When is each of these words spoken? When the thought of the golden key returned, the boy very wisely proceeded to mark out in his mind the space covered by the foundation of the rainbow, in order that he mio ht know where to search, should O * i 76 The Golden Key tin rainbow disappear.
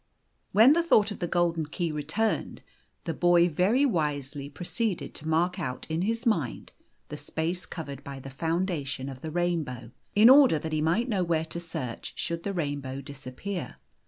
When 0.51 0.73
the 0.73 0.81
thought 0.81 1.11
of 1.11 1.19
the 1.19 1.27
golden 1.27 1.67
key 1.67 1.91
returned, 1.91 2.63
the 3.03 3.13
boy 3.13 3.47
very 3.47 3.85
wisely 3.85 4.49
proceeded 4.49 5.13
to 5.13 5.27
mark 5.27 5.59
out 5.59 5.85
in 5.91 6.01
his 6.01 6.25
mind 6.25 6.71
the 7.09 7.17
space 7.17 7.67
covered 7.67 8.03
by 8.03 8.19
the 8.19 8.31
foundation 8.31 9.09
of 9.09 9.21
the 9.21 9.29
rainbow, 9.29 9.91
in 10.15 10.27
order 10.27 10.57
that 10.57 10.73
he 10.73 10.81
mio 10.81 11.05
ht 11.05 11.07
know 11.07 11.23
where 11.23 11.45
to 11.45 11.59
search, 11.59 12.13
should 12.15 12.39
O 12.39 12.49
* 12.49 12.49
i 12.49 12.49
76 12.49 12.49
The 12.49 12.51
Golden 12.51 12.51
Key 12.51 12.51
tin 12.83 12.91
rainbow 12.95 13.01
disappear. 13.05 13.75